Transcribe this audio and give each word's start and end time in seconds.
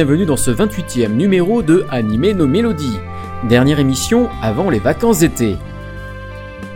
bienvenue 0.00 0.24
dans 0.24 0.38
ce 0.38 0.50
28e 0.50 1.12
numéro 1.12 1.62
de 1.62 1.84
Animer 1.90 2.32
nos 2.32 2.46
mélodies, 2.46 2.96
dernière 3.50 3.80
émission 3.80 4.30
avant 4.40 4.70
les 4.70 4.78
vacances 4.78 5.18
d'été. 5.18 5.58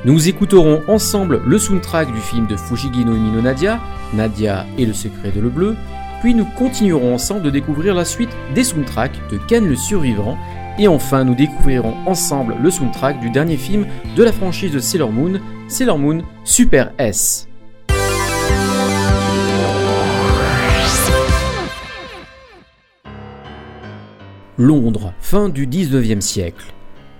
Nous 0.04 0.28
écouterons 0.28 0.82
ensemble 0.88 1.40
le 1.46 1.58
soundtrack 1.58 2.12
du 2.12 2.20
film 2.20 2.46
de 2.46 2.54
Fujigi 2.54 3.02
no 3.02 3.14
Umi 3.14 3.40
Nadia, 3.40 3.80
Nadia 4.12 4.66
et 4.76 4.84
le 4.84 4.92
secret 4.92 5.30
de 5.30 5.40
le 5.40 5.48
bleu, 5.48 5.74
puis 6.20 6.34
nous 6.34 6.44
continuerons 6.58 7.14
ensemble 7.14 7.44
de 7.44 7.48
découvrir 7.48 7.94
la 7.94 8.04
suite 8.04 8.36
des 8.54 8.62
soundtracks 8.62 9.18
de 9.30 9.38
Ken 9.38 9.66
le 9.66 9.76
survivant, 9.76 10.36
et 10.78 10.86
enfin 10.86 11.24
nous 11.24 11.34
découvrirons 11.34 11.94
ensemble 12.04 12.56
le 12.62 12.70
soundtrack 12.70 13.20
du 13.20 13.30
dernier 13.30 13.56
film 13.56 13.86
de 14.16 14.22
la 14.22 14.32
franchise 14.32 14.70
de 14.70 14.80
Sailor 14.80 15.10
Moon, 15.10 15.40
Sailor 15.66 15.98
Moon 15.98 16.24
Super 16.44 16.92
S. 16.98 17.48
Londres, 24.56 25.12
fin 25.20 25.48
du 25.48 25.66
19e 25.66 26.20
siècle. 26.20 26.66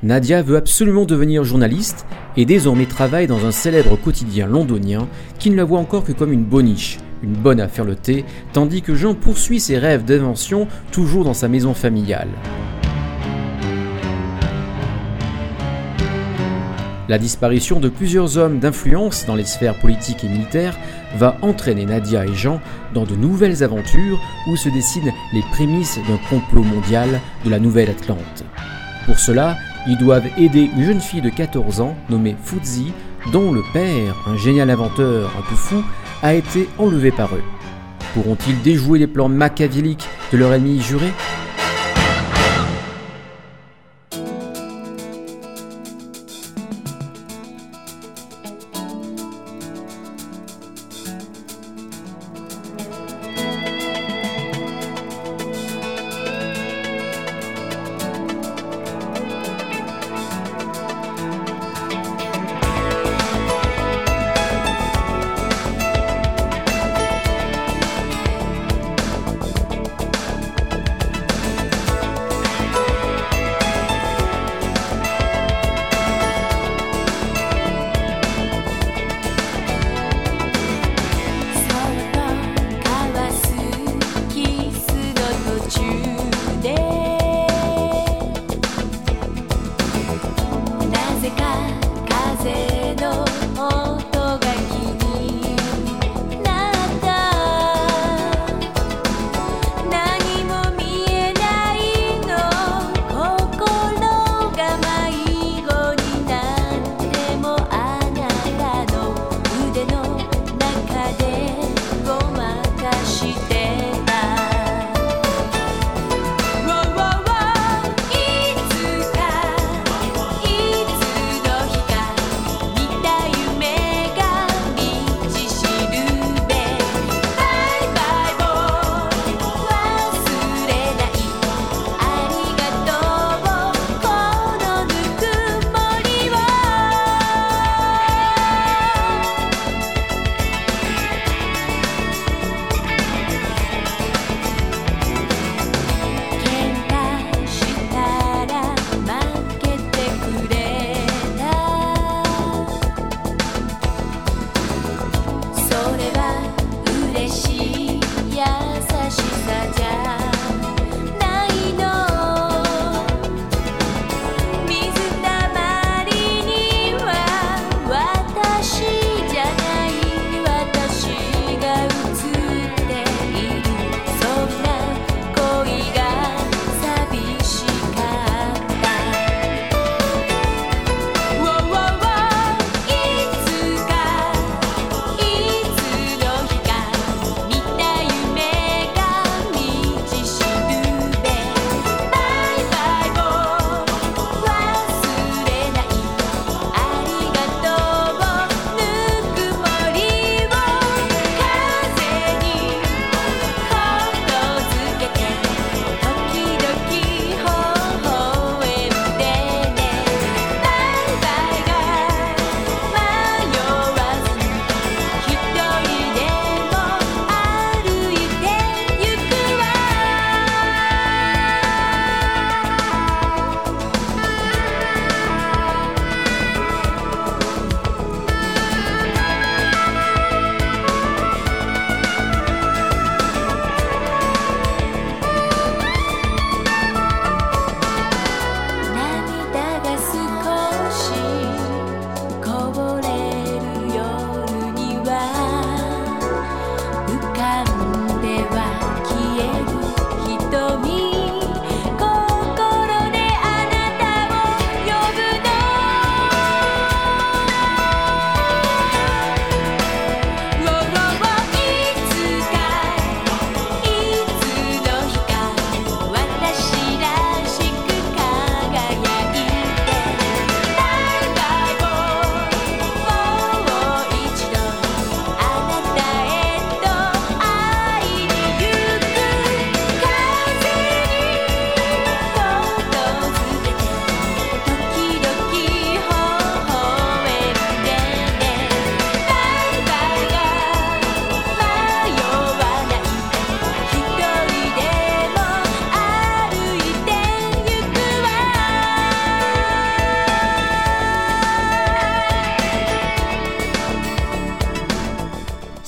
Nadia 0.05 0.41
veut 0.41 0.57
absolument 0.57 1.05
devenir 1.05 1.43
journaliste 1.43 2.07
et 2.37 2.45
désormais 2.45 2.87
travaille 2.87 3.27
dans 3.27 3.45
un 3.45 3.51
célèbre 3.51 3.97
quotidien 3.97 4.47
londonien 4.47 5.09
qui 5.41 5.51
ne 5.51 5.57
la 5.57 5.65
voit 5.65 5.81
encore 5.81 6.05
que 6.05 6.13
comme 6.13 6.33
une 6.33 6.45
boniche, 6.45 6.99
une 7.25 7.33
bonne 7.33 7.59
à 7.59 7.67
faire 7.67 7.87
le 7.87 7.97
thé, 7.97 8.25
tandis 8.53 8.83
que 8.83 8.95
Jean 8.95 9.15
poursuit 9.15 9.59
ses 9.59 9.79
rêves 9.79 10.05
d'invention 10.05 10.69
toujours 10.93 11.25
dans 11.25 11.35
sa 11.35 11.49
maison 11.49 11.75
familiale. 11.75 12.29
La 17.09 17.19
disparition 17.19 17.81
de 17.81 17.89
plusieurs 17.89 18.39
hommes 18.39 18.61
d'influence 18.61 19.27
dans 19.27 19.35
les 19.35 19.45
sphères 19.45 19.79
politiques 19.81 20.23
et 20.23 20.29
militaires 20.29 20.79
va 21.17 21.37
entraîner 21.43 21.87
Nadia 21.87 22.27
et 22.27 22.35
Jean 22.35 22.61
dans 22.93 23.05
de 23.05 23.15
nouvelles 23.15 23.63
aventures 23.63 24.21
où 24.49 24.57
se 24.57 24.69
dessinent 24.69 25.13
les 25.33 25.43
prémices 25.53 25.99
d'un 26.09 26.19
complot 26.29 26.63
mondial 26.63 27.21
de 27.45 27.51
la 27.51 27.59
Nouvelle 27.59 27.91
Atlante. 27.91 28.45
Pour 29.07 29.19
cela, 29.19 29.57
ils 29.87 29.99
doivent 29.99 30.29
aider 30.39 30.71
une 30.75 30.85
jeune 30.85 31.01
fille 31.01 31.21
de 31.21 31.29
14 31.29 31.81
ans 31.81 31.95
nommée 32.09 32.37
Fuzzy, 32.43 32.93
dont 33.33 33.53
le 33.53 33.63
père, 33.73 34.15
un 34.27 34.37
génial 34.37 34.71
inventeur 34.71 35.31
un 35.39 35.43
peu 35.49 35.55
fou, 35.55 35.83
a 36.23 36.35
été 36.35 36.69
enlevé 36.79 37.11
par 37.11 37.35
eux. 37.35 37.43
Pourront-ils 38.15 38.61
déjouer 38.63 38.99
les 38.99 39.07
plans 39.07 39.29
machiavéliques 39.29 40.09
de 40.33 40.39
leur 40.39 40.53
ennemi 40.53 40.81
juré? 40.81 41.13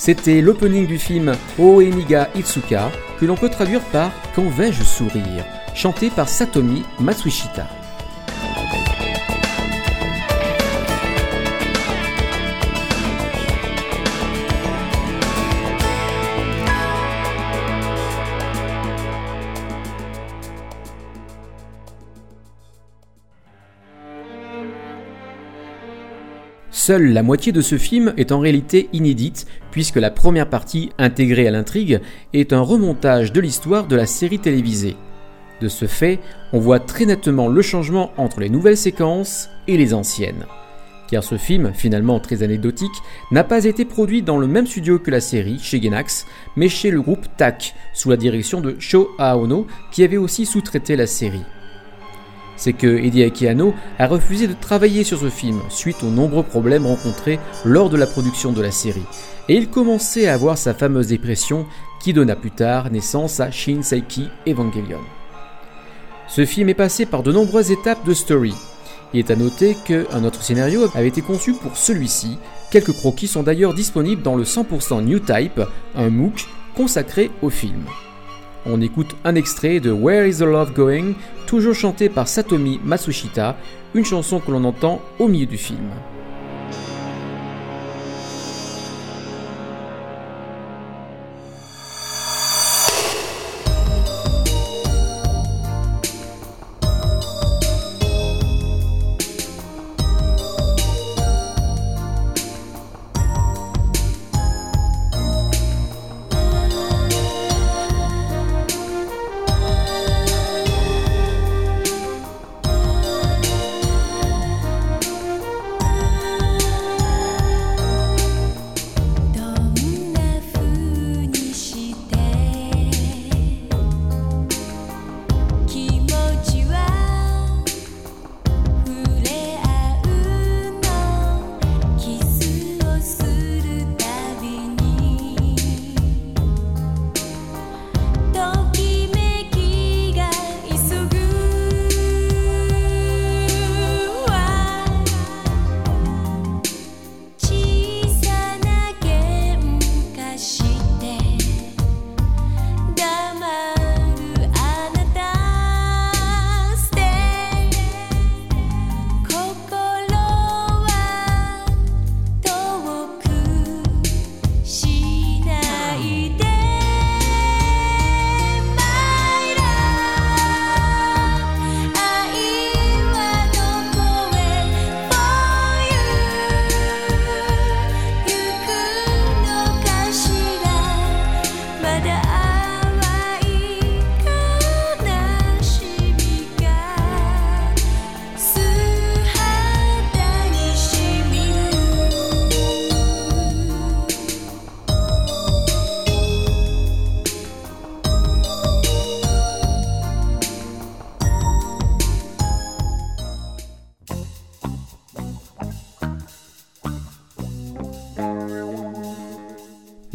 C'était 0.07 0.39
l'opening 0.39 0.87
du 0.87 0.97
film 0.97 1.33
Oeniga 1.59 2.29
Itsuka, 2.33 2.89
que 3.19 3.25
l'on 3.25 3.35
peut 3.35 3.49
traduire 3.49 3.81
par 3.91 4.13
Quand 4.33 4.47
vais-je 4.47 4.81
sourire, 4.81 5.43
chanté 5.75 6.09
par 6.09 6.29
Satomi 6.29 6.83
Matsushita. 7.01 7.67
Seule 26.87 27.11
la 27.11 27.21
moitié 27.21 27.51
de 27.51 27.59
ce 27.59 27.77
film 27.77 28.13
est 28.15 28.31
en 28.31 28.39
réalité 28.39 28.87
inédite, 28.93 29.45
puisque 29.71 29.97
la 29.97 30.09
première 30.09 30.49
partie, 30.49 30.89
intégrée 30.97 31.45
à 31.45 31.51
l'intrigue, 31.51 31.99
est 32.31 32.53
un 32.53 32.61
remontage 32.61 33.33
de 33.33 33.41
l'histoire 33.41 33.87
de 33.87 33.97
la 33.97 34.05
série 34.05 34.39
télévisée. 34.39 34.95
De 35.59 35.67
ce 35.67 35.83
fait, 35.83 36.19
on 36.53 36.59
voit 36.59 36.79
très 36.79 37.03
nettement 37.03 37.49
le 37.49 37.61
changement 37.61 38.13
entre 38.15 38.39
les 38.39 38.47
nouvelles 38.47 38.77
séquences 38.77 39.49
et 39.67 39.75
les 39.75 39.93
anciennes. 39.93 40.45
Car 41.09 41.25
ce 41.25 41.35
film, 41.37 41.73
finalement 41.73 42.21
très 42.21 42.41
anecdotique, 42.41 43.03
n'a 43.31 43.43
pas 43.43 43.65
été 43.65 43.83
produit 43.83 44.21
dans 44.21 44.37
le 44.37 44.47
même 44.47 44.65
studio 44.65 44.97
que 44.97 45.11
la 45.11 45.19
série, 45.19 45.59
chez 45.59 45.81
Genax, 45.81 46.25
mais 46.55 46.69
chez 46.69 46.89
le 46.89 47.01
groupe 47.01 47.27
TAC, 47.35 47.75
sous 47.93 48.09
la 48.09 48.15
direction 48.15 48.61
de 48.61 48.77
Sho 48.79 49.09
Aono, 49.19 49.67
qui 49.91 50.05
avait 50.05 50.15
aussi 50.15 50.45
sous-traité 50.45 50.95
la 50.95 51.05
série 51.05 51.43
c'est 52.57 52.73
que 52.73 52.87
Eddie 52.87 53.23
Akiano 53.23 53.73
a 53.99 54.07
refusé 54.07 54.47
de 54.47 54.55
travailler 54.59 55.03
sur 55.03 55.19
ce 55.19 55.29
film 55.29 55.61
suite 55.69 56.03
aux 56.03 56.09
nombreux 56.09 56.43
problèmes 56.43 56.85
rencontrés 56.85 57.39
lors 57.63 57.89
de 57.89 57.97
la 57.97 58.07
production 58.07 58.51
de 58.51 58.61
la 58.61 58.71
série, 58.71 59.05
et 59.47 59.55
il 59.55 59.69
commençait 59.69 60.27
à 60.27 60.33
avoir 60.33 60.57
sa 60.57 60.73
fameuse 60.73 61.07
dépression 61.07 61.65
qui 62.01 62.13
donna 62.13 62.35
plus 62.35 62.51
tard 62.51 62.91
naissance 62.91 63.39
à 63.39 63.51
Shin 63.51 63.81
Seiki 63.81 64.27
Evangelion. 64.47 64.99
Ce 66.27 66.45
film 66.45 66.67
est 66.69 66.73
passé 66.73 67.05
par 67.05 67.23
de 67.23 67.31
nombreuses 67.31 67.71
étapes 67.71 68.05
de 68.05 68.13
story. 68.13 68.53
Il 69.13 69.19
est 69.19 69.31
à 69.31 69.35
noter 69.37 69.77
qu'un 69.85 70.25
autre 70.25 70.43
scénario 70.43 70.89
avait 70.93 71.07
été 71.07 71.21
conçu 71.21 71.53
pour 71.53 71.77
celui-ci. 71.77 72.37
Quelques 72.71 72.91
croquis 72.91 73.27
sont 73.27 73.43
d'ailleurs 73.43 73.73
disponibles 73.73 74.21
dans 74.21 74.35
le 74.35 74.43
100% 74.43 75.05
New 75.05 75.19
Type, 75.19 75.61
un 75.95 76.09
MOOC 76.09 76.47
consacré 76.75 77.31
au 77.41 77.49
film. 77.49 77.85
On 78.69 78.81
écoute 78.81 79.15
un 79.23 79.35
extrait 79.35 79.79
de 79.79 79.91
Where 79.91 80.27
is 80.27 80.39
the 80.39 80.41
Love 80.41 80.73
Going, 80.73 81.13
toujours 81.45 81.73
chanté 81.73 82.09
par 82.09 82.27
Satomi 82.27 82.81
Matsushita, 82.83 83.55
une 83.93 84.03
chanson 84.03 84.41
que 84.41 84.51
l'on 84.51 84.65
entend 84.65 85.01
au 85.19 85.29
milieu 85.29 85.45
du 85.45 85.57
film. 85.57 85.89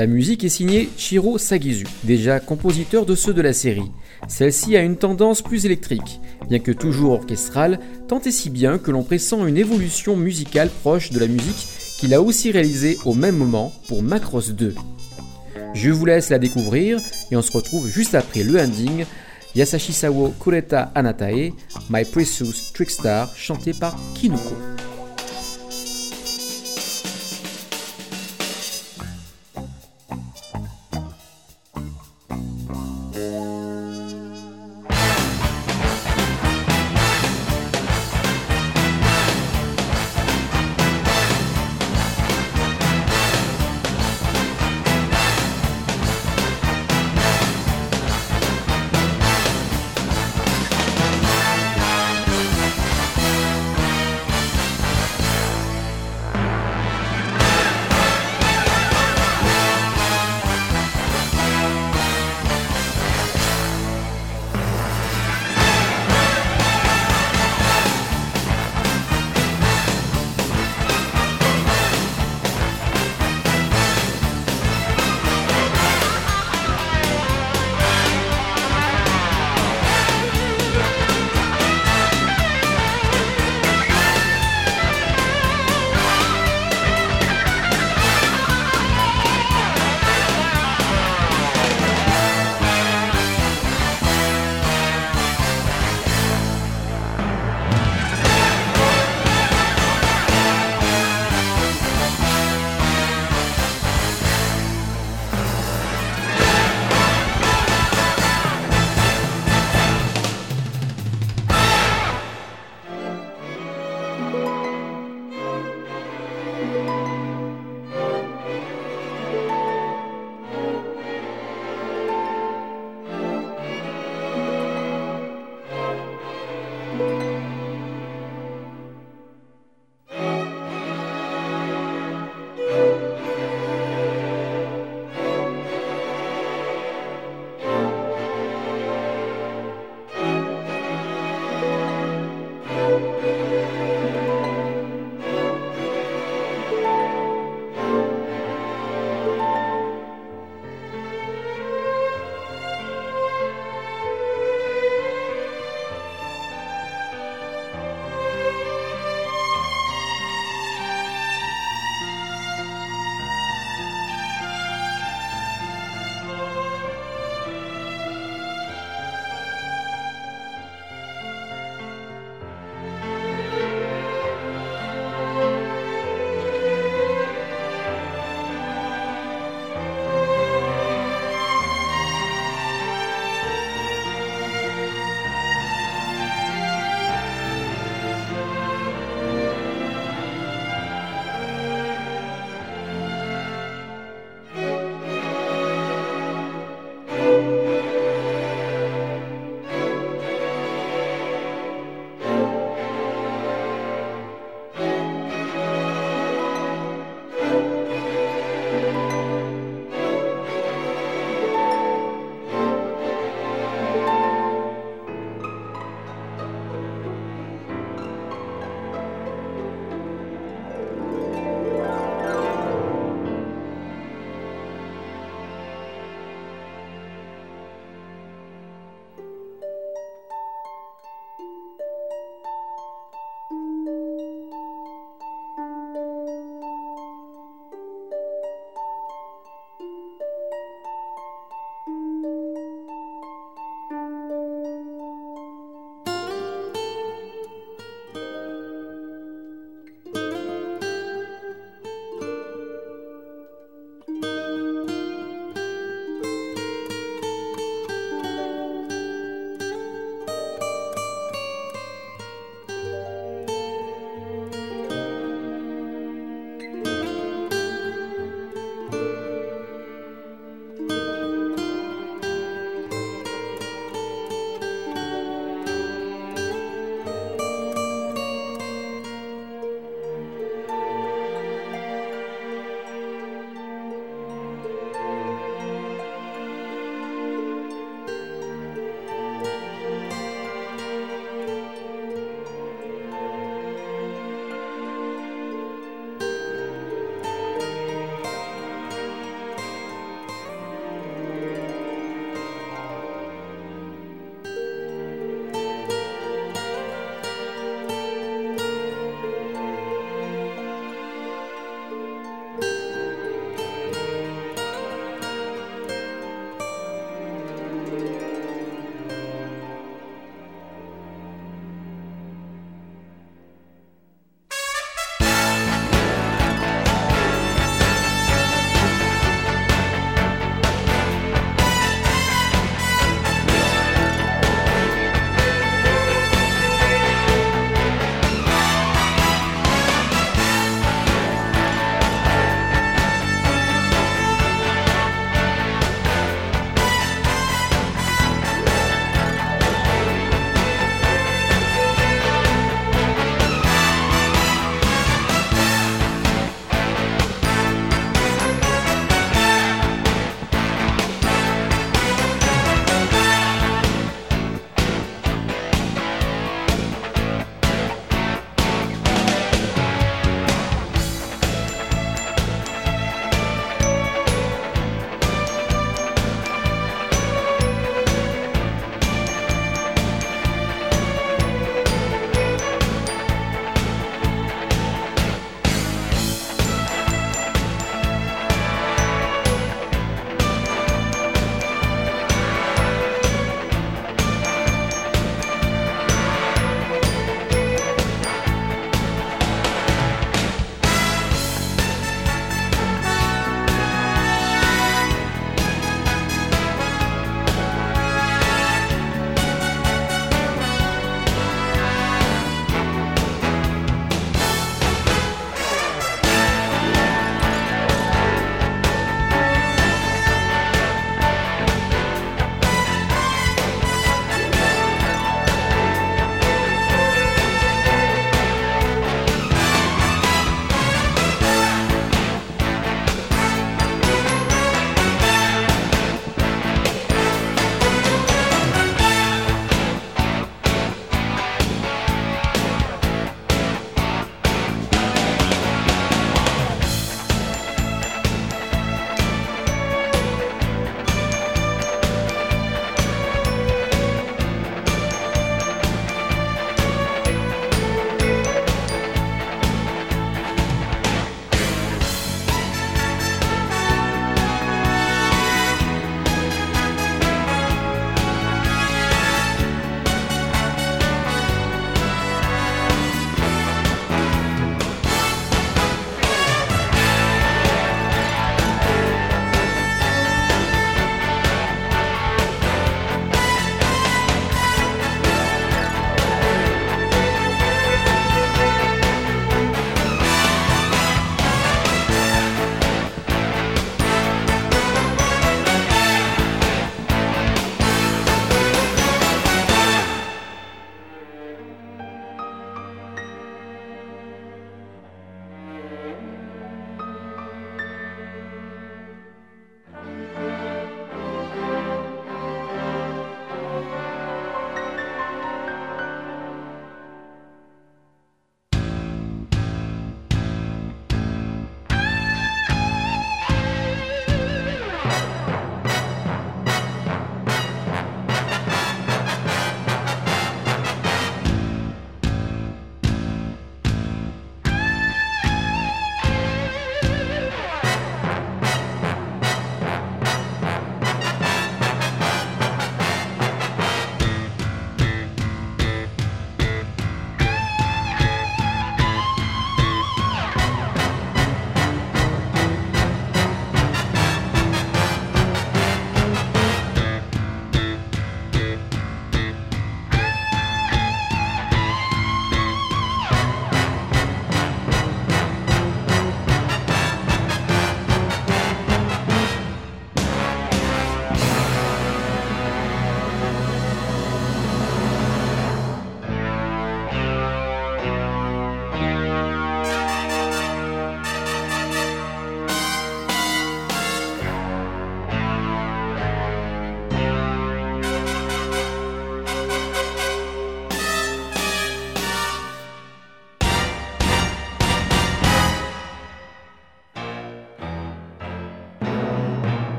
La 0.00 0.06
musique 0.06 0.44
est 0.44 0.48
signée 0.48 0.88
Shiro 0.96 1.36
Sagizu, 1.36 1.84
déjà 2.04 2.40
compositeur 2.40 3.04
de 3.04 3.14
ceux 3.14 3.34
de 3.34 3.42
la 3.42 3.52
série. 3.52 3.92
Celle-ci 4.28 4.74
a 4.74 4.80
une 4.80 4.96
tendance 4.96 5.42
plus 5.42 5.66
électrique, 5.66 6.22
bien 6.48 6.58
que 6.58 6.72
toujours 6.72 7.12
orchestrale, 7.12 7.78
tant 8.08 8.18
et 8.20 8.30
si 8.30 8.48
bien 8.48 8.78
que 8.78 8.90
l'on 8.90 9.02
pressent 9.02 9.34
une 9.46 9.58
évolution 9.58 10.16
musicale 10.16 10.70
proche 10.70 11.10
de 11.10 11.18
la 11.18 11.26
musique 11.26 11.68
qu'il 11.98 12.14
a 12.14 12.22
aussi 12.22 12.50
réalisée 12.50 12.96
au 13.04 13.12
même 13.12 13.36
moment 13.36 13.74
pour 13.88 14.02
Macross 14.02 14.52
2. 14.52 14.74
Je 15.74 15.90
vous 15.90 16.06
laisse 16.06 16.30
la 16.30 16.38
découvrir 16.38 16.98
et 17.30 17.36
on 17.36 17.42
se 17.42 17.52
retrouve 17.52 17.86
juste 17.86 18.14
après 18.14 18.42
le 18.42 18.58
ending 18.58 19.04
Yasashisawo 19.54 20.32
Kureta 20.40 20.92
Anatae, 20.94 21.52
My 21.90 22.06
Precious 22.10 22.72
Trickstar, 22.72 23.30
chanté 23.36 23.74
par 23.74 23.94
Kinuko. 24.14 24.69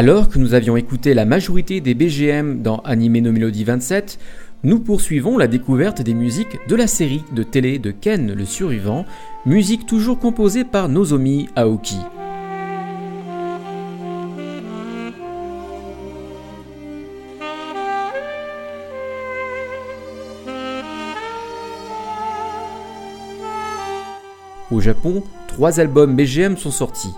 Alors 0.00 0.28
que 0.28 0.38
nous 0.38 0.54
avions 0.54 0.76
écouté 0.76 1.12
la 1.12 1.24
majorité 1.24 1.80
des 1.80 1.92
BGM 1.92 2.62
dans 2.62 2.76
Anime 2.84 3.18
no 3.18 3.32
Melody 3.32 3.64
27, 3.64 4.20
nous 4.62 4.78
poursuivons 4.78 5.36
la 5.36 5.48
découverte 5.48 6.02
des 6.02 6.14
musiques 6.14 6.56
de 6.68 6.76
la 6.76 6.86
série 6.86 7.24
de 7.32 7.42
télé 7.42 7.80
de 7.80 7.90
Ken 7.90 8.32
le 8.32 8.44
survivant, 8.44 9.06
musique 9.44 9.86
toujours 9.86 10.20
composée 10.20 10.62
par 10.62 10.88
Nozomi 10.88 11.48
Aoki. 11.56 11.98
Au 24.70 24.78
Japon, 24.78 25.24
trois 25.48 25.80
albums 25.80 26.14
BGM 26.14 26.56
sont 26.56 26.70
sortis. 26.70 27.14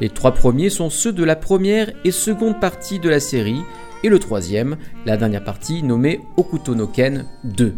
Les 0.00 0.08
trois 0.08 0.32
premiers 0.32 0.70
sont 0.70 0.90
ceux 0.90 1.12
de 1.12 1.22
la 1.22 1.36
première 1.36 1.92
et 2.04 2.10
seconde 2.10 2.60
partie 2.60 2.98
de 2.98 3.08
la 3.08 3.20
série, 3.20 3.62
et 4.02 4.08
le 4.08 4.18
troisième, 4.18 4.76
la 5.06 5.16
dernière 5.16 5.44
partie 5.44 5.84
nommée 5.84 6.20
Okuto 6.36 6.74
no 6.74 6.88
Ken 6.88 7.26
2. 7.44 7.74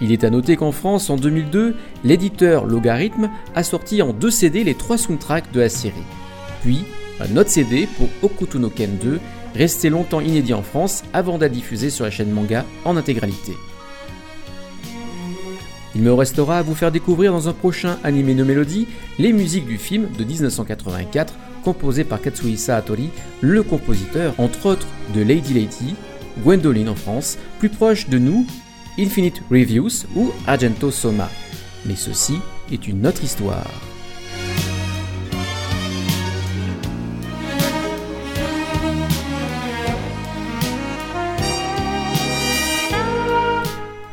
Il 0.00 0.12
est 0.12 0.22
à 0.22 0.30
noter 0.30 0.56
qu'en 0.56 0.70
France, 0.70 1.10
en 1.10 1.16
2002, 1.16 1.74
l'éditeur 2.04 2.64
Logarithme 2.64 3.28
a 3.56 3.64
sorti 3.64 4.02
en 4.02 4.12
deux 4.12 4.30
CD 4.30 4.62
les 4.62 4.76
trois 4.76 4.96
soundtracks 4.96 5.50
de 5.50 5.58
la 5.58 5.68
série. 5.68 5.94
Puis, 6.62 6.84
un 7.20 7.36
autre 7.36 7.50
CD 7.50 7.88
pour 7.98 8.08
Okuto 8.22 8.60
no 8.60 8.70
Ken 8.70 8.96
2 9.02 9.18
resté 9.54 9.90
longtemps 9.90 10.20
inédit 10.20 10.54
en 10.54 10.62
France 10.62 11.02
avant 11.12 11.38
d'être 11.38 11.52
diffusé 11.52 11.90
sur 11.90 12.04
la 12.04 12.10
chaîne 12.10 12.30
manga 12.30 12.64
en 12.84 12.96
intégralité. 12.96 13.52
Il 15.94 16.02
me 16.02 16.12
restera 16.12 16.58
à 16.58 16.62
vous 16.62 16.74
faire 16.74 16.92
découvrir 16.92 17.32
dans 17.32 17.48
un 17.48 17.52
prochain 17.52 17.98
Anime 18.04 18.32
no 18.32 18.44
Melody 18.44 18.86
les 19.18 19.32
musiques 19.32 19.66
du 19.66 19.78
film 19.78 20.08
de 20.16 20.24
1984 20.24 21.34
composé 21.64 22.04
par 22.04 22.20
Katsuhisa 22.20 22.76
Hattori, 22.76 23.10
le 23.40 23.62
compositeur 23.62 24.34
entre 24.38 24.66
autres 24.66 24.86
de 25.14 25.22
Lady 25.22 25.54
Lady, 25.54 25.94
Gwendoline 26.42 26.88
en 26.88 26.94
France, 26.94 27.38
plus 27.58 27.68
proche 27.68 28.08
de 28.08 28.18
nous, 28.18 28.46
Infinite 28.98 29.42
Reviews 29.50 30.06
ou 30.14 30.30
Argento 30.46 30.90
Soma. 30.90 31.28
Mais 31.84 31.96
ceci 31.96 32.38
est 32.70 32.86
une 32.86 33.06
autre 33.06 33.24
histoire. 33.24 33.87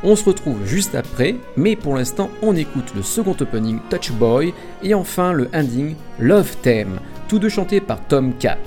On 0.08 0.16
se 0.16 0.24
retrouve 0.24 0.64
juste 0.68 0.94
après, 0.94 1.36
mais 1.58 1.76
pour 1.76 1.96
l'instant 1.96 2.30
on 2.44 2.56
écoute 2.56 2.94
le 2.96 3.02
second 3.02 3.36
opening 3.40 3.80
Touch 3.90 4.12
Boy 4.12 4.54
et 4.84 4.94
enfin 4.94 5.34
le 5.34 5.50
ending 5.52 5.96
Love 6.20 6.56
Theme, 6.62 7.00
tous 7.28 7.40
deux 7.40 7.50
chantés 7.50 7.82
par 7.82 8.00
Tom 8.08 8.34
Cat. 8.38 8.60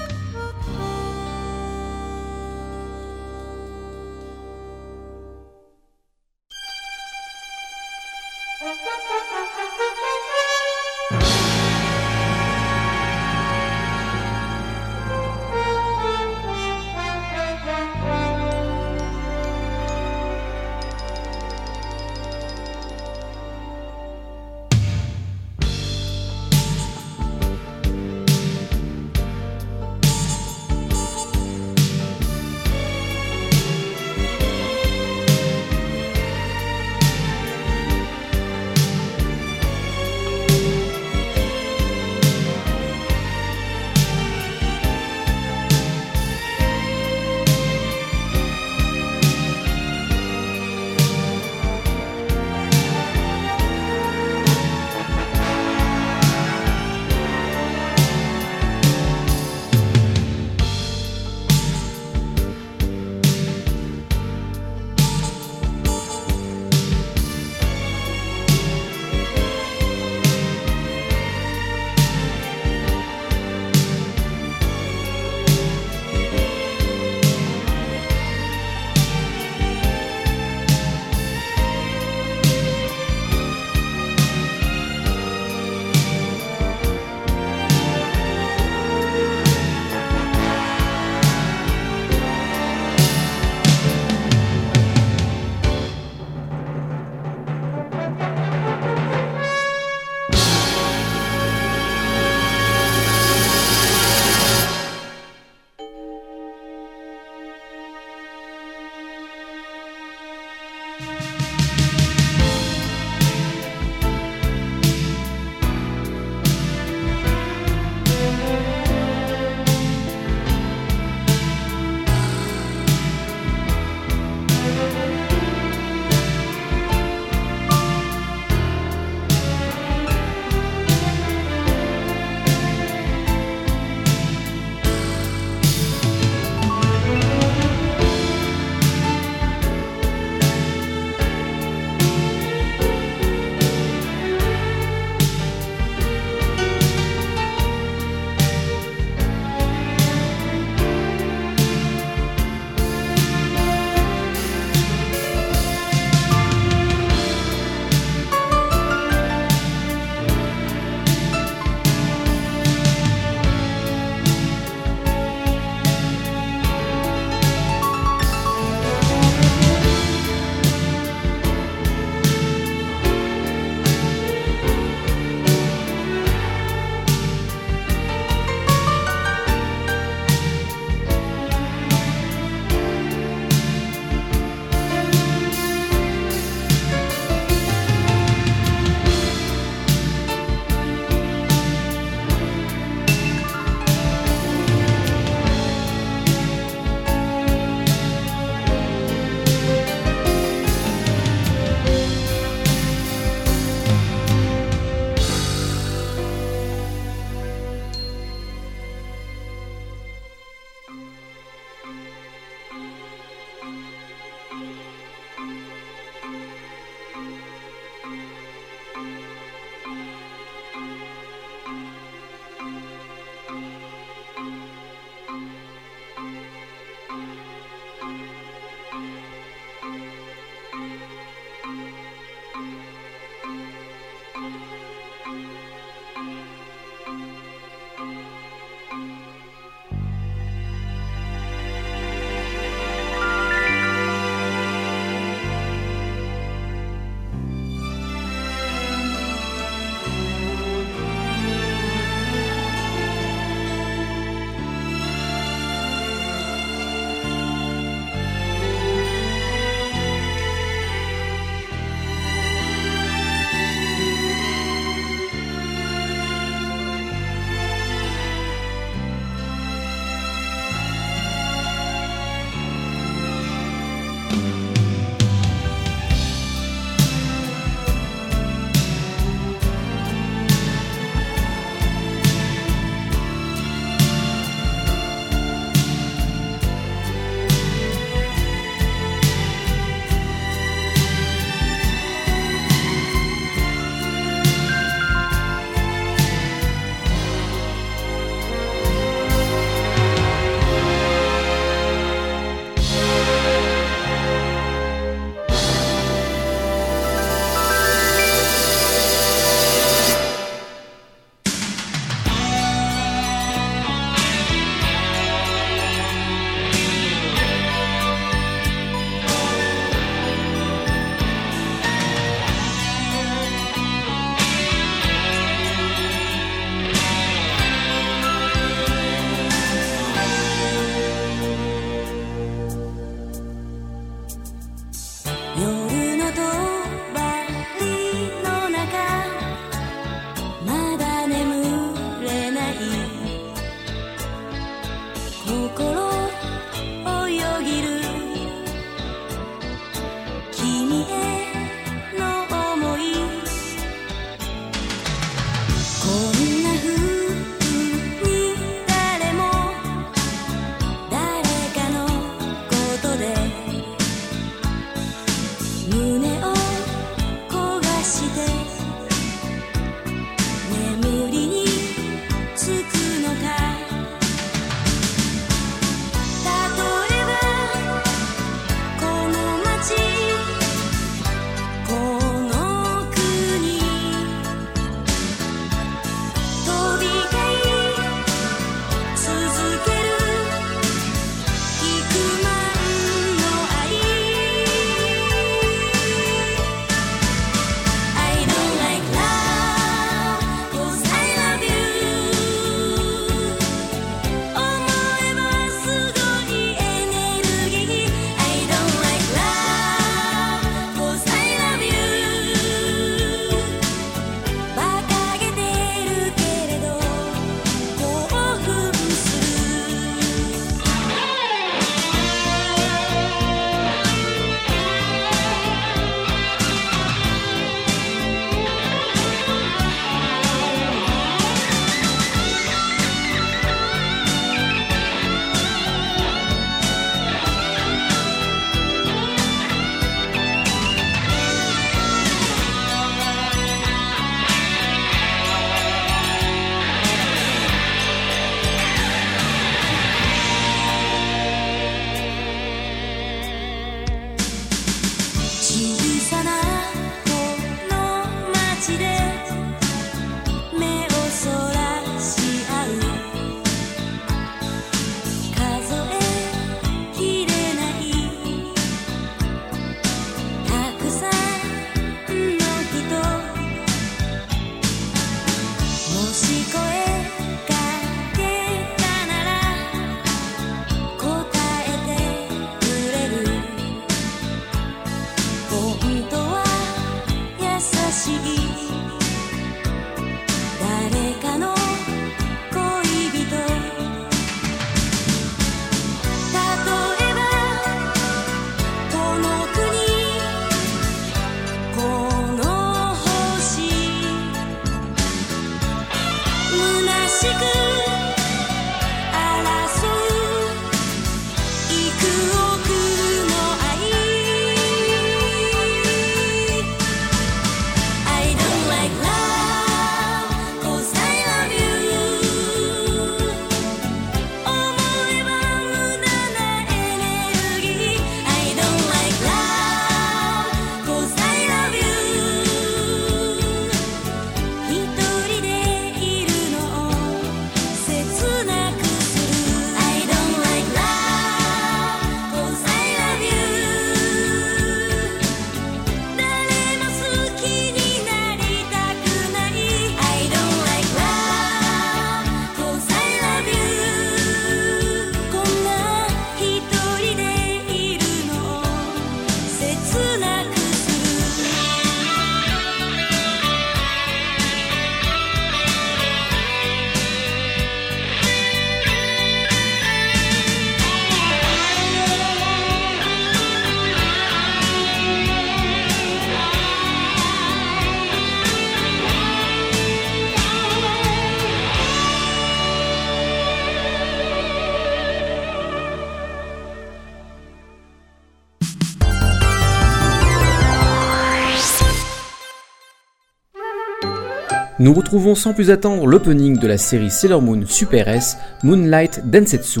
Nous 595.04 595.12
retrouvons 595.12 595.54
sans 595.54 595.74
plus 595.74 595.90
attendre 595.90 596.26
l'opening 596.26 596.78
de 596.78 596.86
la 596.86 596.96
série 596.96 597.30
Sailor 597.30 597.60
Moon 597.60 597.82
Super 597.86 598.26
S, 598.26 598.56
Moonlight 598.82 599.50
Densetsu, 599.50 600.00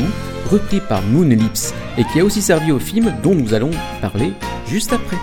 repris 0.50 0.80
par 0.80 1.02
Moon 1.02 1.28
Lips, 1.28 1.74
et 1.98 2.04
qui 2.04 2.20
a 2.20 2.24
aussi 2.24 2.40
servi 2.40 2.72
au 2.72 2.78
film 2.78 3.12
dont 3.22 3.34
nous 3.34 3.52
allons 3.52 3.72
parler 4.00 4.32
juste 4.66 4.94
après. 4.94 5.18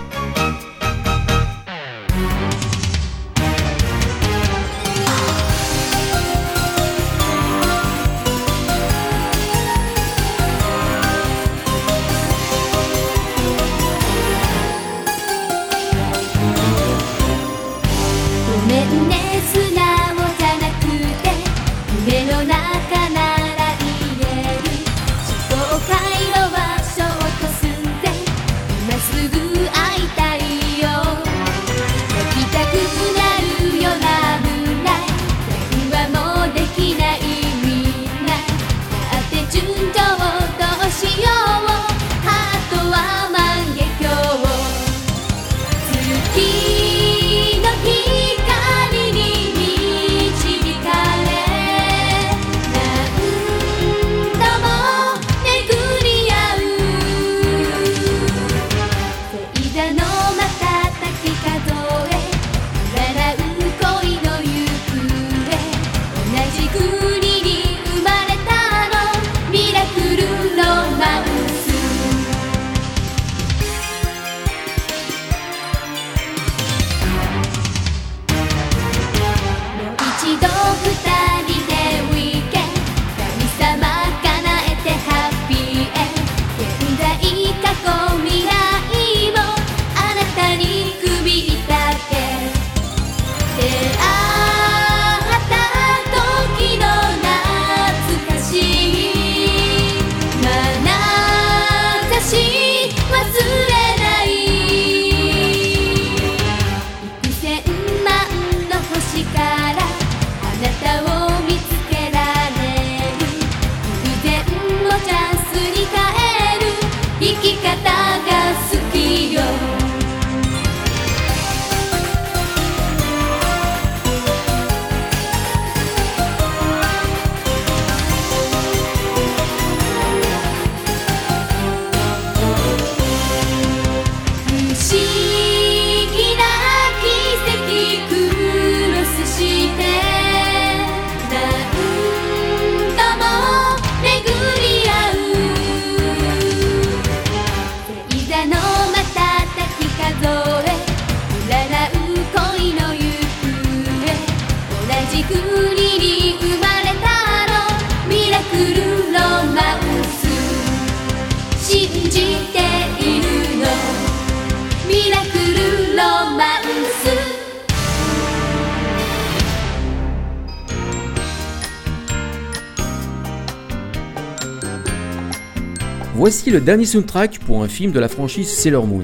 Le 176.52 176.60
dernier 176.60 176.84
soundtrack 176.84 177.38
pour 177.38 177.62
un 177.62 177.68
film 177.68 177.92
de 177.92 177.98
la 177.98 178.08
franchise 178.08 178.46
Sailor 178.46 178.86
Moon. 178.86 179.00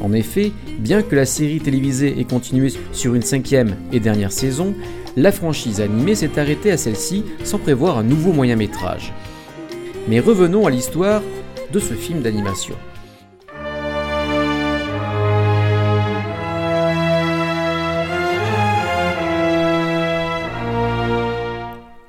En 0.00 0.12
effet, 0.12 0.50
bien 0.80 1.02
que 1.02 1.14
la 1.14 1.26
série 1.26 1.60
télévisée 1.60 2.18
ait 2.18 2.24
continué 2.24 2.72
sur 2.90 3.14
une 3.14 3.22
cinquième 3.22 3.76
et 3.92 4.00
dernière 4.00 4.32
saison, 4.32 4.74
la 5.16 5.30
franchise 5.30 5.80
animée 5.80 6.16
s'est 6.16 6.40
arrêtée 6.40 6.72
à 6.72 6.76
celle-ci 6.76 7.24
sans 7.44 7.58
prévoir 7.58 7.98
un 7.98 8.02
nouveau 8.02 8.32
moyen 8.32 8.56
métrage. 8.56 9.12
Mais 10.08 10.18
revenons 10.18 10.66
à 10.66 10.70
l'histoire 10.70 11.22
de 11.72 11.78
ce 11.78 11.94
film 11.94 12.20
d'animation. 12.20 12.74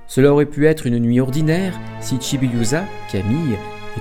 Cela 0.08 0.34
aurait 0.34 0.48
pu 0.48 0.66
être 0.66 0.88
une 0.88 0.98
nuit 0.98 1.20
ordinaire 1.20 1.80
si 2.02 2.20
Chibiyusa, 2.20 2.86
Camille 3.12 3.56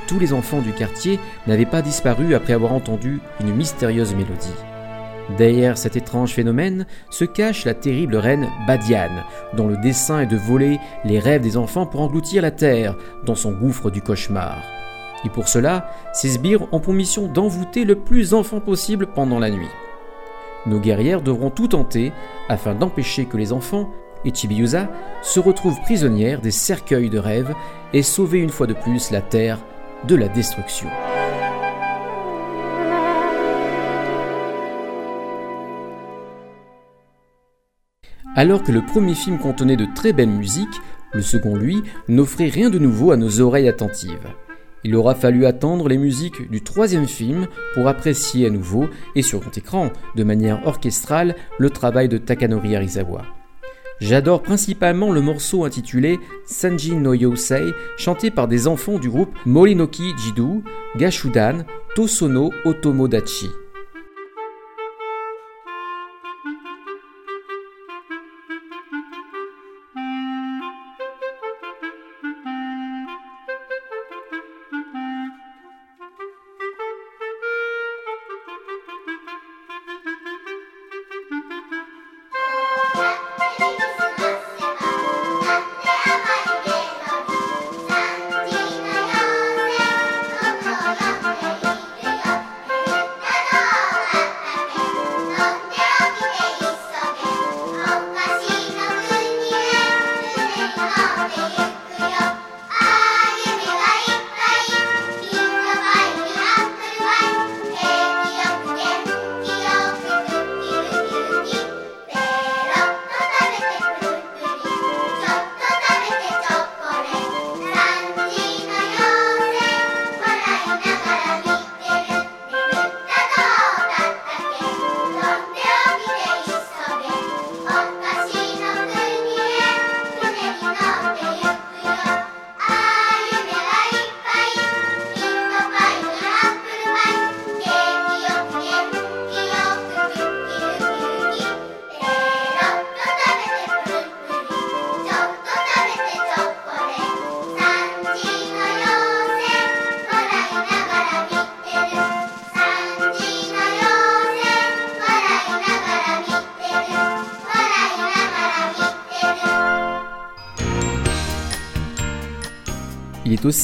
tous 0.07 0.19
les 0.19 0.33
enfants 0.33 0.61
du 0.61 0.73
quartier 0.73 1.19
n'avaient 1.47 1.67
pas 1.67 1.83
disparu 1.83 2.35
après 2.35 2.53
avoir 2.53 2.73
entendu 2.73 3.21
une 3.41 3.55
mystérieuse 3.55 4.15
mélodie. 4.15 4.55
Derrière 5.37 5.77
cet 5.77 5.97
étrange 5.97 6.33
phénomène 6.33 6.87
se 7.11 7.25
cache 7.25 7.65
la 7.65 7.75
terrible 7.75 8.17
reine 8.17 8.49
Badiane, 8.67 9.25
dont 9.55 9.69
le 9.69 9.77
dessein 9.77 10.21
est 10.21 10.27
de 10.27 10.37
voler 10.37 10.79
les 11.05 11.19
rêves 11.19 11.43
des 11.43 11.57
enfants 11.57 11.87
pour 11.87 12.01
engloutir 12.01 12.41
la 12.41 12.51
terre 12.51 12.97
dans 13.27 13.35
son 13.35 13.53
gouffre 13.53 13.91
du 13.91 14.01
cauchemar. 14.01 14.63
Et 15.25 15.29
pour 15.29 15.49
cela, 15.49 15.91
ces 16.13 16.31
sbires 16.31 16.73
ont 16.73 16.81
pour 16.81 16.95
mission 16.95 17.27
d'envoûter 17.27 17.85
le 17.85 17.97
plus 17.97 18.31
d'enfants 18.31 18.61
possible 18.61 19.07
pendant 19.07 19.39
la 19.39 19.51
nuit. 19.51 19.69
Nos 20.67 20.81
guerrières 20.81 21.23
devront 21.23 21.51
tout 21.51 21.69
tenter 21.69 22.13
afin 22.49 22.75
d'empêcher 22.75 23.27
que 23.27 23.37
les 23.37 23.53
enfants 23.53 23.91
et 24.25 24.33
Chibiusa 24.33 24.89
se 25.23 25.41
retrouve 25.41 25.81
prisonnière 25.83 26.41
des 26.41 26.51
cercueils 26.51 27.11
de 27.11 27.19
rêve 27.19 27.55
et 27.93 28.03
sauver 28.03 28.39
une 28.39 28.51
fois 28.51 28.67
de 28.67 28.75
plus 28.75 29.11
la 29.11 29.21
Terre 29.21 29.59
de 30.07 30.15
la 30.15 30.29
destruction. 30.29 30.89
Alors 38.37 38.63
que 38.63 38.71
le 38.71 38.83
premier 38.87 39.15
film 39.15 39.39
contenait 39.39 39.77
de 39.77 39.87
très 39.97 40.13
belles 40.13 40.29
musiques, 40.29 40.69
le 41.13 41.23
second, 41.23 41.57
lui, 41.57 41.83
n'offrait 42.07 42.49
rien 42.49 42.71
de 42.71 42.79
nouveau 42.79 43.11
à 43.11 43.17
nos 43.17 43.41
oreilles 43.41 43.69
attentives. 43.69 44.29
Il 44.85 44.95
aura 44.95 45.15
fallu 45.15 45.45
attendre 45.45 45.89
les 45.89 45.99
musiques 45.99 46.49
du 46.49 46.63
troisième 46.63 47.09
film 47.09 47.49
pour 47.75 47.89
apprécier 47.89 48.47
à 48.47 48.51
nouveau 48.51 48.89
et 49.17 49.23
sur 49.23 49.41
grand 49.41 49.59
écran, 49.59 49.91
de 50.15 50.23
manière 50.23 50.65
orchestrale, 50.67 51.35
le 51.59 51.71
travail 51.71 52.09
de 52.09 52.19
Takanori 52.19 52.77
Arizawa. 52.77 53.38
J'adore 54.01 54.43
principalement 54.43 55.11
le 55.11 55.21
morceau 55.21 55.65
intitulé 55.65 56.21
Sanji 56.45 56.95
no 56.95 57.15
Yosei, 57.15 57.73
chanté 57.97 58.31
par 58.31 58.47
des 58.47 58.69
enfants 58.69 58.99
du 58.99 59.11
groupe 59.11 59.37
Morinoki 59.45 60.15
Jidu, 60.17 60.63
Gashudan, 60.97 61.65
Tosono 61.97 62.53
Otomodachi. 62.65 63.51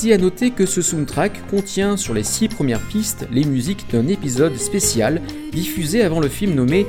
Aussi 0.04 0.12
à 0.12 0.18
noter 0.18 0.50
que 0.50 0.66
ce 0.66 0.82
soundtrack 0.82 1.48
contient 1.48 1.96
sur 1.96 2.12
les 2.12 2.24
six 2.24 2.48
premières 2.48 2.86
pistes 2.88 3.26
les 3.30 3.44
musiques 3.44 3.86
d'un 3.90 4.06
épisode 4.06 4.54
spécial 4.58 5.22
diffusé 5.50 6.02
avant 6.02 6.20
le 6.20 6.28
film 6.28 6.54
nommé 6.54 6.86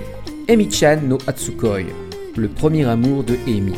Emi-chan 0.50 1.00
no 1.02 1.18
Atsukoi, 1.26 1.84
le 2.36 2.48
premier 2.50 2.84
amour 2.84 3.24
de 3.24 3.36
Emi. 3.48 3.74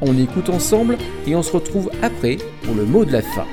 On 0.00 0.16
écoute 0.16 0.48
ensemble 0.48 0.96
et 1.26 1.34
on 1.34 1.42
se 1.42 1.50
retrouve 1.50 1.90
après 2.02 2.36
pour 2.62 2.76
le 2.76 2.84
mot 2.84 3.04
de 3.04 3.10
la 3.10 3.22
fin. 3.22 3.46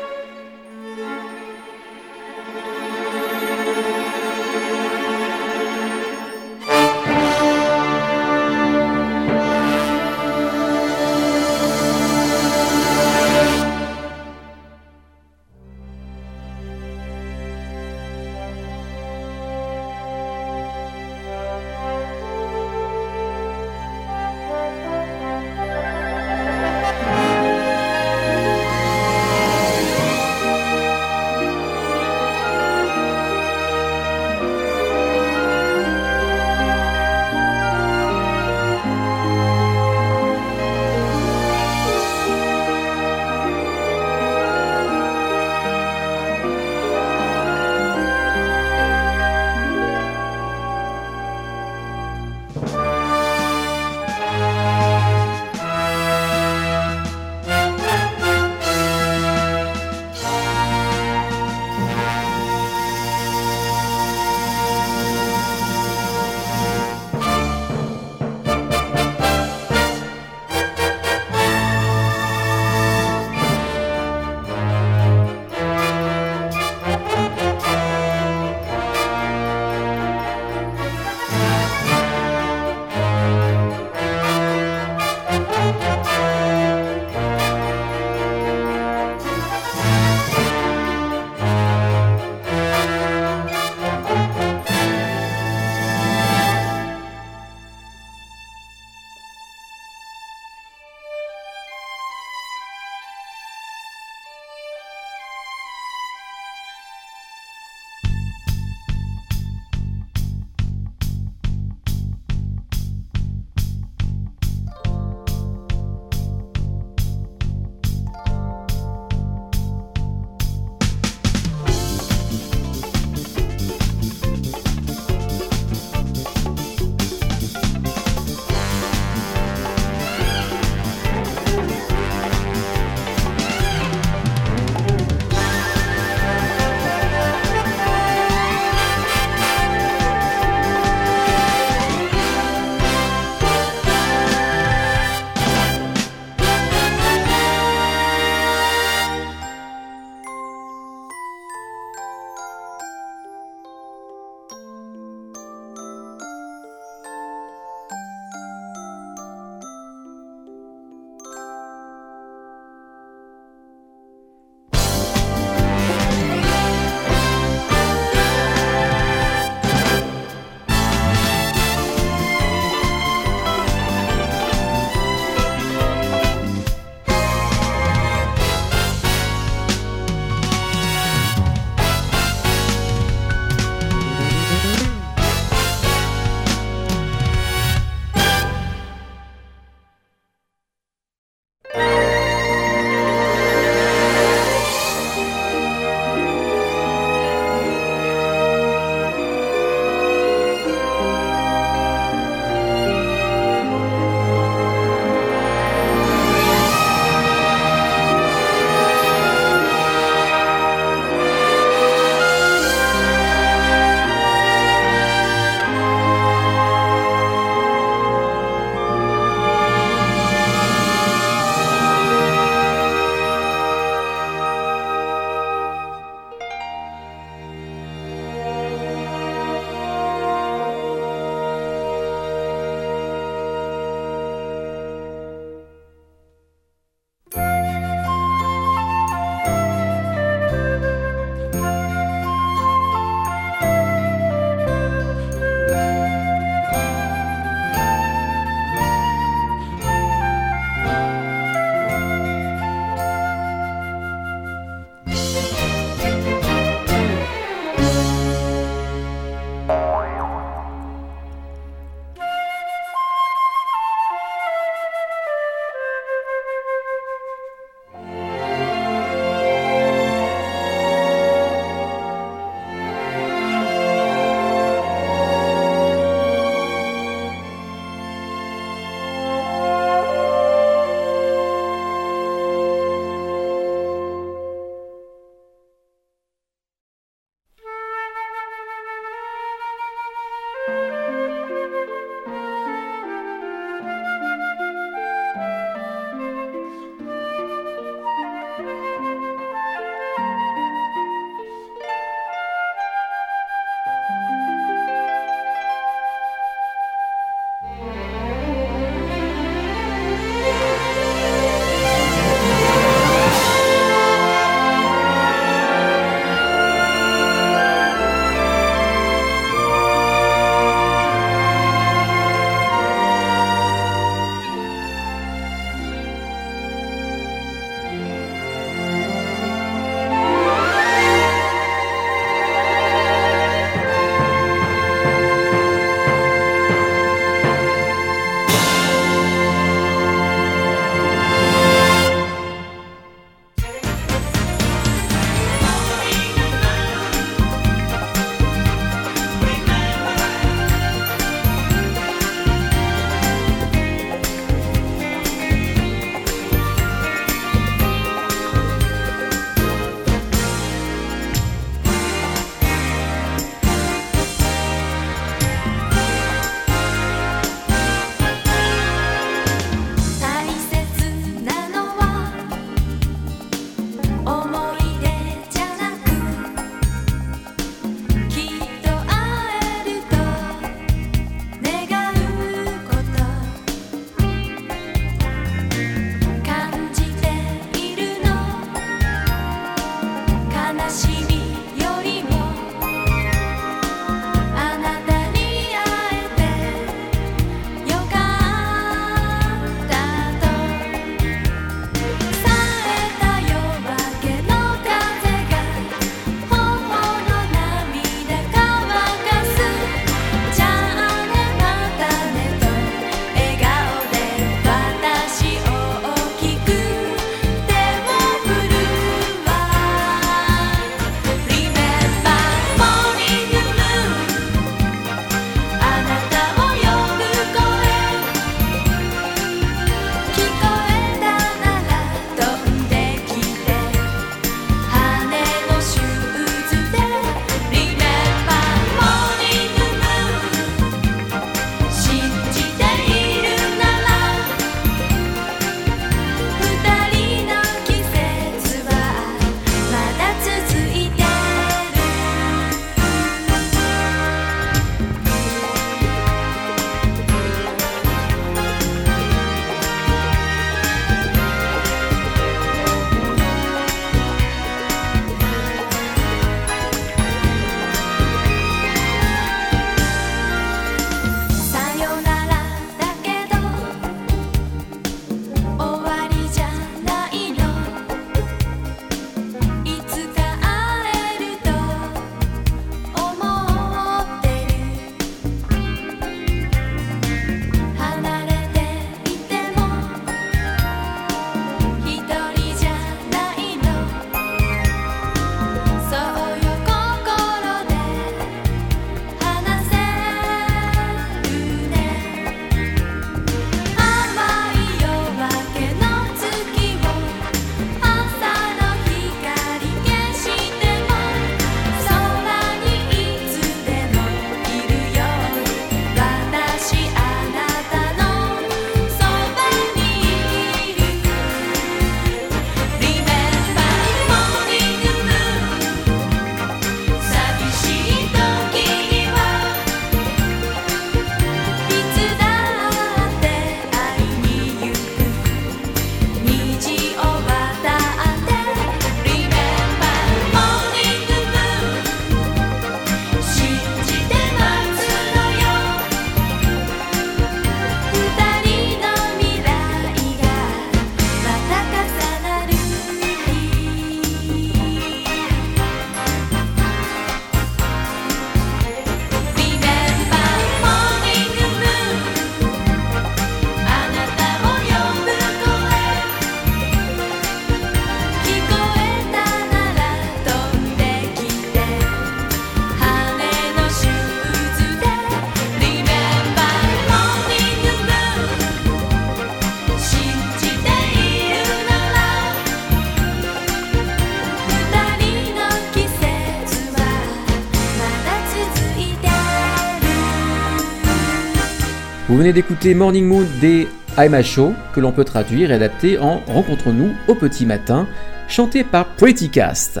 D'écouter 592.52 592.94
Morning 592.94 593.26
Moon 593.26 593.46
des 593.60 593.88
I'm 594.16 594.42
Show, 594.42 594.72
que 594.94 595.00
l'on 595.00 595.12
peut 595.12 595.24
traduire 595.24 595.70
et 595.70 595.74
adapter 595.74 596.18
en 596.18 596.40
Rencontre-nous 596.46 597.12
au 597.26 597.34
petit 597.34 597.66
matin, 597.66 598.06
chanté 598.48 598.84
par 598.84 599.06
Pretty 599.16 599.50
Cast. 599.50 600.00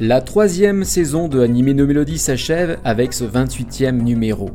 La 0.00 0.20
troisième 0.20 0.84
saison 0.84 1.28
de 1.28 1.40
Anime 1.40 1.72
No 1.72 1.86
Melody 1.86 2.18
s'achève 2.18 2.78
avec 2.84 3.12
ce 3.12 3.24
28e 3.24 4.02
numéro. 4.02 4.50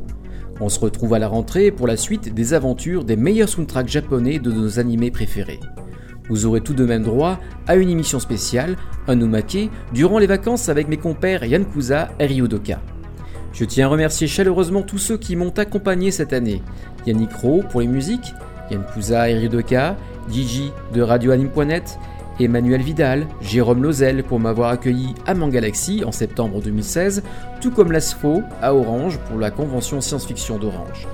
On 0.60 0.68
se 0.68 0.80
retrouve 0.80 1.14
à 1.14 1.18
la 1.18 1.28
rentrée 1.28 1.70
pour 1.70 1.86
la 1.86 1.96
suite 1.96 2.34
des 2.34 2.54
aventures 2.54 3.04
des 3.04 3.16
meilleurs 3.16 3.48
soundtracks 3.48 3.88
japonais 3.88 4.38
de 4.38 4.50
nos 4.50 4.80
animés 4.80 5.10
préférés. 5.10 5.60
Vous 6.28 6.46
aurez 6.46 6.60
tout 6.60 6.74
de 6.74 6.84
même 6.84 7.04
droit 7.04 7.38
à 7.66 7.76
une 7.76 7.88
émission 7.88 8.18
spéciale, 8.18 8.76
un 9.06 9.18
durant 9.92 10.18
les 10.18 10.26
vacances 10.26 10.68
avec 10.68 10.88
mes 10.88 10.98
compères 10.98 11.44
Yankuza 11.44 12.10
et 12.18 12.26
Ryudoka. 12.26 12.80
Je 13.52 13.64
tiens 13.64 13.86
à 13.86 13.88
remercier 13.88 14.26
chaleureusement 14.26 14.82
tous 14.82 14.98
ceux 14.98 15.16
qui 15.16 15.36
m'ont 15.36 15.56
accompagné 15.56 16.10
cette 16.10 16.32
année. 16.32 16.62
Yannick 17.06 17.32
Ro 17.32 17.62
pour 17.70 17.80
les 17.80 17.86
musiques, 17.86 18.34
Yankuza 18.70 19.30
et 19.30 19.34
Ryudoka, 19.34 19.96
Gigi 20.30 20.70
de 20.92 21.00
radioanime.net, 21.00 21.98
Emmanuel 22.40 22.82
Vidal, 22.82 23.26
Jérôme 23.40 23.82
Lozel 23.82 24.22
pour 24.22 24.38
m'avoir 24.38 24.70
accueilli 24.70 25.14
à 25.26 25.34
Mangalaxy 25.34 26.04
en 26.04 26.12
septembre 26.12 26.62
2016, 26.62 27.24
tout 27.60 27.72
comme 27.72 27.90
l'ASFO 27.90 28.42
à 28.62 28.74
Orange 28.74 29.18
pour 29.28 29.40
la 29.40 29.50
convention 29.50 30.00
science-fiction 30.00 30.58
d'Orange. 30.58 31.08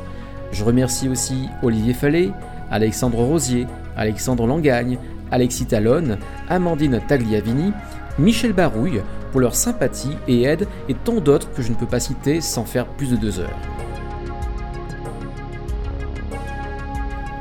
Je 0.53 0.63
remercie 0.65 1.09
aussi 1.09 1.49
Olivier 1.63 1.95
Fallet, 1.95 2.31
Alexandre 2.71 3.19
Rosier, 3.19 3.67
Alexandre 3.97 4.47
Langagne, 4.47 4.99
Alexis 5.31 5.65
Talon, 5.65 6.19
Amandine 6.49 7.01
Tagliavini, 7.09 7.73
Michel 8.19 8.53
Barouille 8.53 9.01
pour 9.33 9.41
leur 9.41 9.55
sympathie 9.55 10.17
et 10.29 10.43
aide 10.43 10.69
et 10.91 10.95
tant 10.95 11.21
d'autres 11.21 11.51
que 11.53 11.63
je 11.63 11.71
ne 11.71 11.75
peux 11.75 11.87
pas 11.87 12.01
citer 12.01 12.43
sans 12.43 12.67
faire 12.67 12.87
plus 12.87 13.11
de 13.11 13.17
deux 13.17 13.41
heures. 13.41 13.59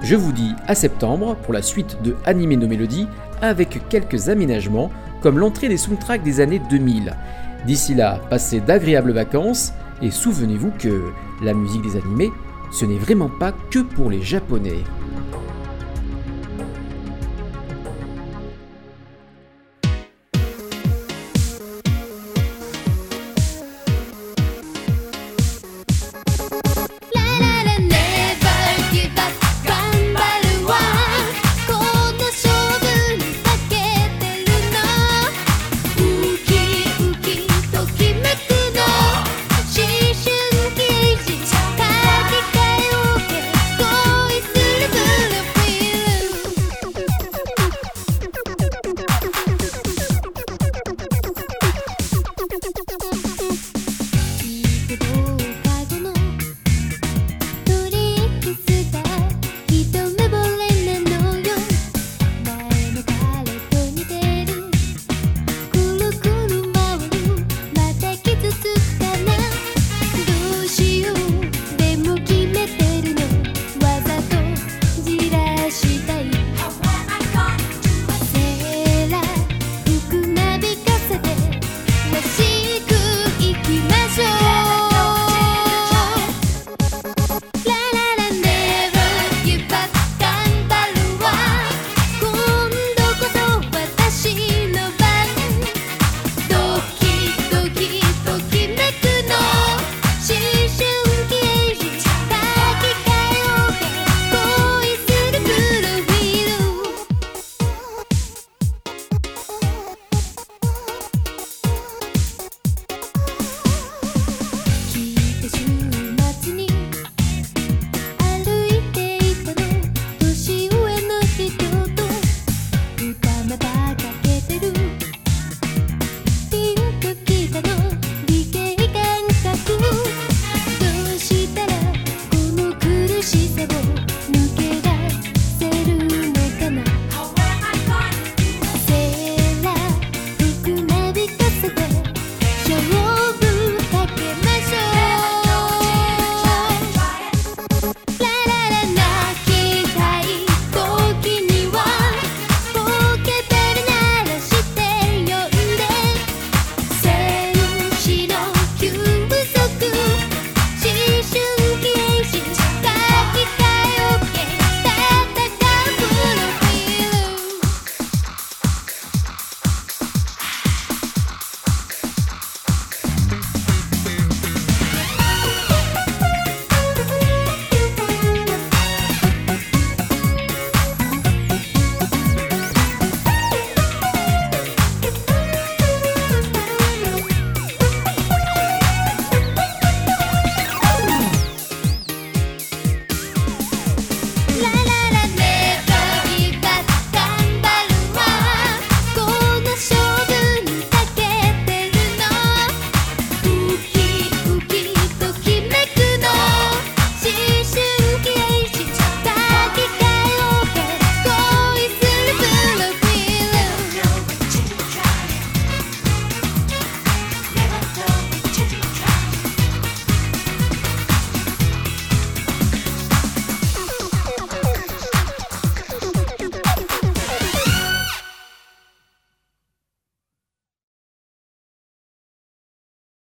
Je 0.03 0.15
vous 0.15 0.31
dis 0.31 0.53
à 0.67 0.75
septembre 0.75 1.35
pour 1.43 1.53
la 1.53 1.61
suite 1.61 2.01
de 2.01 2.15
Animer 2.25 2.57
nos 2.57 2.67
mélodies 2.67 3.07
avec 3.43 3.87
quelques 3.89 4.29
aménagements 4.29 4.89
comme 5.21 5.37
l'entrée 5.37 5.67
des 5.67 5.77
soundtracks 5.77 6.23
des 6.23 6.39
années 6.39 6.61
2000. 6.69 7.13
D'ici 7.67 7.93
là, 7.93 8.21
passez 8.29 8.61
d'agréables 8.61 9.11
vacances 9.11 9.73
et 10.01 10.11
souvenez-vous 10.11 10.71
que 10.79 11.11
la 11.43 11.53
musique 11.53 11.81
des 11.81 11.97
animés, 11.97 12.31
ce 12.71 12.85
n'est 12.85 12.97
vraiment 12.97 13.29
pas 13.29 13.51
que 13.69 13.79
pour 13.79 14.09
les 14.09 14.21
japonais. 14.21 14.83